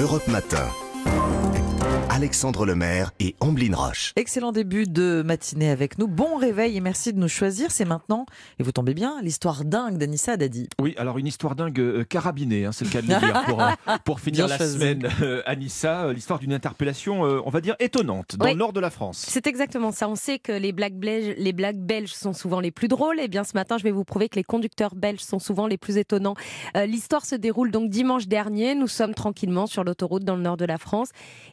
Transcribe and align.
Europe 0.00 0.28
Matin. 0.28 1.39
Alexandre 2.12 2.66
Lemaire 2.66 3.12
et 3.20 3.36
Amblin 3.38 3.72
Roche. 3.72 4.12
Excellent 4.16 4.50
début 4.50 4.84
de 4.88 5.22
matinée 5.24 5.70
avec 5.70 5.96
nous. 5.96 6.08
Bon 6.08 6.34
réveil 6.36 6.76
et 6.76 6.80
merci 6.80 7.12
de 7.12 7.18
nous 7.20 7.28
choisir. 7.28 7.70
C'est 7.70 7.84
maintenant, 7.84 8.26
et 8.58 8.64
vous 8.64 8.72
tombez 8.72 8.94
bien, 8.94 9.20
l'histoire 9.22 9.64
dingue 9.64 9.96
d'Anissa 9.96 10.36
Dadi. 10.36 10.68
Oui, 10.80 10.94
alors 10.98 11.18
une 11.18 11.28
histoire 11.28 11.54
dingue 11.54 11.78
euh, 11.78 12.02
carabinée, 12.02 12.64
hein, 12.64 12.72
c'est 12.72 12.84
le 12.84 12.90
cas 12.90 13.00
de 13.00 13.06
le 13.06 13.16
dire, 13.16 13.42
pour, 13.46 13.62
euh, 13.62 13.70
pour 14.04 14.18
finir 14.18 14.46
Bien 14.46 14.48
la 14.48 14.56
choisi. 14.56 14.74
semaine. 14.74 15.08
Euh, 15.22 15.42
Anissa, 15.46 16.12
l'histoire 16.12 16.40
d'une 16.40 16.52
interpellation, 16.52 17.24
euh, 17.24 17.40
on 17.46 17.50
va 17.50 17.60
dire, 17.60 17.76
étonnante, 17.78 18.34
dans 18.36 18.44
Oui. 18.46 18.52
le 18.54 18.58
nord 18.58 18.72
de 18.72 18.80
la 18.80 18.90
France. 18.90 19.24
C'est 19.28 19.46
exactement 19.46 19.92
ça. 19.92 20.08
On 20.08 20.16
sait 20.16 20.40
que 20.40 20.50
les 20.50 20.72
blagues, 20.72 20.96
belges, 20.98 21.36
les 21.38 21.52
blagues 21.52 21.78
belges 21.78 22.12
sont 22.12 22.32
souvent 22.32 22.58
les 22.58 22.72
plus 22.72 22.88
drôles. 22.88 23.20
Et 23.20 23.28
bien 23.28 23.44
ce 23.44 23.52
matin, 23.54 23.78
je 23.78 23.84
vais 23.84 23.92
vous 23.92 24.04
prouver 24.04 24.28
que 24.28 24.34
les 24.36 24.44
conducteurs 24.44 24.96
belges 24.96 25.20
sont 25.20 25.38
souvent 25.38 25.68
les 25.68 25.78
plus 25.78 25.96
étonnants. 25.96 26.34
Euh, 26.76 26.86
L'histoire 26.86 27.24
se 27.24 27.36
déroule 27.36 27.70
donc 27.70 27.88
dimanche 27.88 28.26
dernier. 28.26 28.74
Nous 28.74 28.88
sommes 28.88 29.14
tranquillement 29.14 29.68
sur 29.68 29.84
l'autoroute 29.84 30.24
dans 30.24 30.34
le 30.34 30.42
nord 30.42 30.56
de 30.56 30.64
la 30.64 30.76
France. 30.78 31.10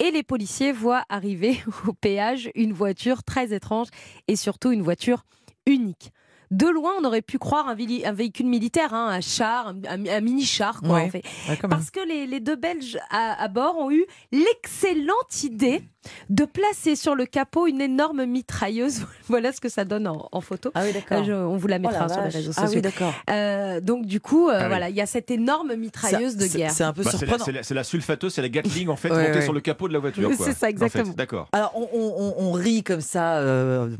Et 0.00 0.10
les 0.10 0.24
policiers 0.24 0.39
voient 0.72 1.04
arriver 1.08 1.62
au 1.86 1.92
péage 1.92 2.50
une 2.54 2.72
voiture 2.72 3.22
très 3.22 3.52
étrange 3.54 3.88
et 4.28 4.36
surtout 4.36 4.72
une 4.72 4.82
voiture 4.82 5.24
unique. 5.66 6.12
De 6.50 6.66
loin, 6.66 6.92
on 7.00 7.04
aurait 7.04 7.22
pu 7.22 7.38
croire 7.38 7.68
un, 7.68 7.74
véhicule 7.74 8.46
militaire, 8.46 8.92
hein, 8.92 9.08
un 9.10 9.20
char, 9.20 9.74
un, 9.88 10.20
mini-char. 10.20 10.80
quoi, 10.80 10.94
Ouais. 10.94 11.02
en 11.04 11.10
fait. 11.10 11.22
Ouais. 11.48 11.56
Parce 11.68 11.90
que 11.90 12.00
les, 12.06 12.26
les 12.26 12.40
deux 12.40 12.56
Belges 12.56 12.98
à, 13.10 13.40
à 13.42 13.48
bord 13.48 13.78
ont 13.78 13.90
eu 13.92 14.04
l'excellente 14.32 15.44
idée 15.44 15.82
de 16.30 16.44
placer 16.46 16.96
sur 16.96 17.14
le 17.14 17.26
capot 17.26 17.66
une 17.66 17.80
énorme 17.82 18.24
mitrailleuse. 18.24 19.02
voilà 19.28 19.52
ce 19.52 19.60
que 19.60 19.68
ça 19.68 19.84
donne 19.84 20.06
en, 20.08 20.28
en 20.32 20.40
photo. 20.40 20.70
Ah 20.74 20.80
oui, 20.84 20.88
Euh, 20.90 20.92
d'accord. 20.94 21.24
je- 21.24 21.32
on 21.32 21.56
vous 21.58 21.66
la 21.68 21.76
Oh 21.76 21.80
mettra 21.80 22.06
la 22.06 22.08
sur 22.08 22.22
les 22.22 22.28
réseaux 22.30 22.52
Ah 22.56 22.62
sociaux. 22.62 22.76
oui, 22.76 22.82
d'accord. 22.82 23.12
Euh, 23.28 23.80
donc 23.80 24.06
du 24.06 24.18
coup, 24.20 24.48
euh, 24.48 24.54
Ah 24.56 24.62
oui. 24.62 24.68
voilà, 24.68 24.88
il 24.88 24.96
y 24.96 25.00
a 25.02 25.06
cette 25.06 25.30
énorme 25.30 25.74
mitrailleuse 25.76 26.36
de 26.36 26.46
guerre. 26.46 26.70
C'est 26.70 26.84
un 26.84 26.92
peu 26.94 27.02
Bah, 27.02 27.10
c'est, 27.12 27.26
la, 27.26 27.36
surprenant. 27.38 27.60
c'est 27.62 27.74
la- 27.74 27.84
sulfateuse, 27.84 28.32
c'est 28.32 28.42
la 28.42 28.48
Gatling 28.48 28.88
en 28.88 28.96
fait, 28.96 29.10
Ouais, 29.10 29.26
montée 29.26 29.38
ouais. 29.38 29.44
sur 29.44 29.52
le 29.52 29.60
capot 29.60 29.88
de 29.88 29.92
la 29.92 29.98
voiture. 29.98 30.30
C'est 30.38 30.44
ça, 30.44 30.50
En 30.52 30.54
fait, 30.54 30.70
exactement. 30.70 31.14
D'accord. 31.16 31.48
Alors, 31.52 31.72
on, 31.74 31.86
on- 31.92 32.14
on- 32.18 32.34
on 32.48 32.52
rit 32.52 32.82
comme 32.82 33.02
ça 33.02 33.36
euh, 33.38 33.90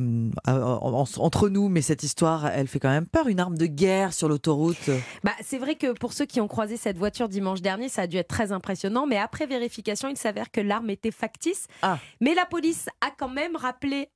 euh, 0.48 0.62
en- 0.62 1.04
entre 1.18 1.48
nous, 1.50 1.68
mais 1.68 1.82
cette 1.82 2.02
histoire, 2.02 2.39
elle 2.46 2.68
fait 2.68 2.78
quand 2.78 2.90
même 2.90 3.06
peur. 3.06 3.28
Une 3.28 3.40
arme 3.40 3.56
de 3.56 3.66
guerre 3.66 4.12
sur 4.12 4.28
l'autoroute. 4.28 4.90
Bah, 5.24 5.32
c'est 5.42 5.58
vrai 5.58 5.74
que 5.74 5.92
pour 5.92 6.12
ceux 6.12 6.26
qui 6.26 6.40
ont 6.40 6.48
croisé 6.48 6.76
cette 6.76 6.98
voiture 6.98 7.28
dimanche 7.28 7.62
dernier, 7.62 7.88
ça 7.88 8.02
a 8.02 8.06
dû 8.06 8.16
être 8.16 8.28
très 8.28 8.52
impressionnant. 8.52 9.06
Mais 9.06 9.16
après 9.16 9.46
vérification, 9.46 10.08
il 10.08 10.16
s'avère 10.16 10.50
que 10.50 10.60
l'arme 10.60 10.90
était 10.90 11.10
factice. 11.10 11.66
Ah. 11.82 11.98
Mais 12.20 12.34
la 12.34 12.46
police 12.46 12.88
a 13.00 13.10
quand 13.16 13.28
même 13.28 13.56
rappelé 13.56 14.08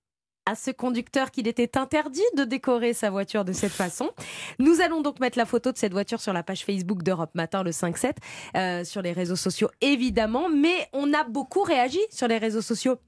à 0.46 0.54
ce 0.54 0.70
conducteur 0.70 1.30
qu'il 1.30 1.48
était 1.48 1.78
interdit 1.78 2.20
de 2.36 2.44
décorer 2.44 2.92
sa 2.92 3.10
voiture 3.10 3.44
de 3.44 3.52
cette 3.52 3.72
façon. 3.72 4.10
Nous 4.58 4.80
allons 4.80 5.00
donc 5.00 5.20
mettre 5.20 5.38
la 5.38 5.46
photo 5.46 5.72
de 5.72 5.78
cette 5.78 5.92
voiture 5.92 6.20
sur 6.20 6.32
la 6.32 6.42
page 6.42 6.64
Facebook 6.64 7.02
d'Europe 7.02 7.30
Matin 7.34 7.62
le 7.62 7.70
5-7, 7.70 8.12
euh, 8.56 8.84
sur 8.84 9.00
les 9.00 9.12
réseaux 9.12 9.36
sociaux 9.36 9.70
évidemment, 9.80 10.48
mais 10.50 10.88
on 10.92 11.12
a 11.12 11.24
beaucoup 11.24 11.62
réagi 11.62 12.00
sur 12.10 12.28
les 12.28 12.38
réseaux 12.38 12.60
sociaux 12.60 12.98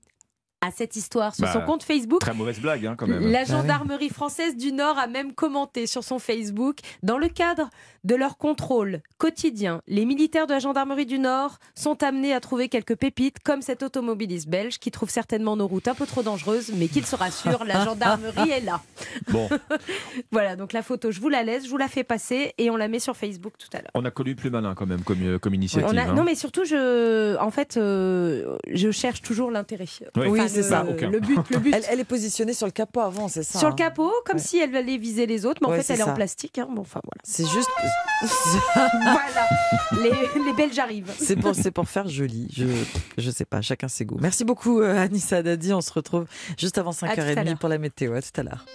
à 0.67 0.71
cette 0.71 0.97
histoire, 0.97 1.35
sur 1.35 1.45
Bah, 1.47 1.53
son 1.53 1.61
compte 1.63 1.83
Facebook. 1.83 2.21
Très 2.21 2.35
mauvaise 2.35 2.61
blague, 2.61 2.85
hein, 2.87 2.95
quand 2.99 3.07
même. 3.07 3.31
La 3.31 3.45
Bah 3.45 3.53
gendarmerie 3.53 4.09
française 4.09 4.57
du 4.57 4.73
Nord 4.73 4.99
a 4.99 5.07
même 5.07 5.33
commenté 5.33 5.87
sur 5.87 6.03
son 6.05 6.19
Facebook 6.19 6.79
dans 7.03 7.19
le 7.19 7.29
cadre 7.29 7.71
de 8.05 8.15
leur 8.15 8.37
contrôle 8.39 9.01
quotidien. 9.19 9.81
Les 9.89 10.05
militaires 10.05 10.47
de 10.47 10.53
la 10.53 10.59
gendarmerie 10.61 11.07
du 11.07 11.19
Nord 11.19 11.59
sont 11.75 12.03
amenés 12.05 12.33
à 12.35 12.41
trouver 12.41 12.69
quelques 12.69 12.95
pépites, 12.97 13.39
comme 13.43 13.63
cet 13.63 13.83
automobiliste 13.83 14.49
belge 14.49 14.79
qui 14.79 14.91
trouve 14.91 15.11
certainement 15.11 15.57
nos 15.57 15.67
routes 15.67 15.89
un 15.89 15.95
peu 15.95 16.07
trop 16.07 16.23
dangereuses, 16.23 16.71
mais 16.77 16.87
qu'il 16.89 17.05
se 17.07 17.17
rassure, 17.17 17.65
la 17.65 17.85
gendarmerie 17.85 18.51
est 18.51 18.61
là. 18.61 18.81
Bon, 19.31 19.49
Voilà, 20.33 20.57
donc 20.57 20.73
la 20.73 20.83
photo, 20.83 21.11
je 21.11 21.21
vous 21.21 21.29
la 21.29 21.43
laisse, 21.43 21.65
je 21.65 21.71
vous 21.71 21.77
la 21.77 21.89
fais 21.89 22.05
passer 22.05 22.55
et 22.59 22.71
on 22.71 22.77
la 22.77 22.89
met 22.89 22.99
sur 22.99 23.17
Facebook 23.17 23.55
tout 23.59 23.69
à 23.73 23.79
l'heure. 23.79 23.91
on 23.95 24.05
a 24.05 24.11
connu 24.11 24.35
plus 24.37 24.51
malin 24.51 24.75
quand 24.75 24.87
même 24.87 25.03
comme, 25.03 25.23
euh, 25.23 25.39
comme 25.39 25.55
initiative. 25.55 25.89
On 25.93 25.97
a- 25.97 26.03
hein. 26.03 26.15
Non, 26.15 26.25
mais 26.25 26.35
surtout, 26.35 26.65
je, 26.65 27.37
en 27.39 27.51
fait, 27.51 27.77
euh, 27.77 28.57
je 28.73 28.91
cherche 28.91 29.23
toujours 29.23 29.51
l'intérêt. 29.51 29.87
Oui. 30.17 30.27
Oui, 30.29 30.41
Enfin, 30.41 30.49
c'est 30.63 30.69
le- 30.69 30.69
ça. 30.69 30.87
Aucun. 30.89 31.11
Le 31.11 31.21
but, 31.21 31.39
le 31.51 31.59
but. 31.59 31.75
Elle, 31.75 31.85
elle 31.89 32.01
est 32.01 32.05
positionnée 32.05 32.53
sur 32.53 32.67
le 32.67 32.73
capot 32.73 33.01
avant, 33.01 33.29
c'est 33.29 33.43
ça 33.43 33.59
sur 33.59 33.69
hein 33.69 33.71
le 33.71 33.77
capot, 33.77 34.13
comme 34.25 34.37
Ouais. 34.37 34.43
si 34.43 34.59
elle 34.59 34.75
allait 34.77 34.97
viser 34.99 35.27
les 35.27 35.47
autres, 35.47 35.61
mais 35.63 35.69
en 35.69 35.71
Ouais, 35.71 35.83
fait, 35.83 35.95
elle 35.95 36.01
est 36.01 36.05
en 36.05 36.15
plastique. 36.15 36.59
hein. 36.59 36.69
Bon, 36.71 36.83
enfin, 36.83 37.01
voilà. 37.05 37.21
C'est 37.25 37.47
juste. 37.47 37.69
voilà, 38.75 39.47
les, 40.03 40.43
les 40.45 40.53
Belges 40.53 40.79
arrivent. 40.79 41.11
C'est 41.19 41.37
pour, 41.37 41.55
c'est 41.55 41.71
pour 41.71 41.89
faire 41.89 42.09
joli. 42.09 42.49
Je, 42.57 42.65
je 43.19 43.31
sais 43.31 43.45
pas, 43.45 43.61
chacun 43.61 43.89
ses 43.89 44.05
goûts. 44.05 44.19
Merci 44.21 44.45
beaucoup, 44.45 44.81
euh, 44.81 44.97
Anissa 44.99 45.43
Dadi. 45.43 45.73
On 45.73 45.81
se 45.81 45.93
retrouve 45.93 46.27
juste 46.59 46.79
avant 46.79 46.91
À 46.91 46.95
tout 46.95 47.05
à 47.07 47.15
5h30 47.15 47.45
l'heure. 47.45 47.59
pour 47.59 47.69
la 47.69 47.79
météo. 47.79 48.15
À 48.15 48.23
tout 48.23 48.29
à 48.41 48.43
l'heure. 48.43 48.65